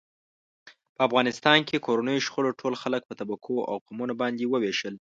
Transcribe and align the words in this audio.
په 0.95 0.99
افغانستان 1.07 1.59
کې 1.67 1.83
کورنیو 1.85 2.25
شخړو 2.25 2.57
ټول 2.59 2.73
خلک 2.81 3.01
په 3.05 3.13
طبقو 3.19 3.55
او 3.69 3.75
قومونو 3.85 4.13
باندې 4.21 4.43
و 4.47 4.53
وېشل. 4.63 4.95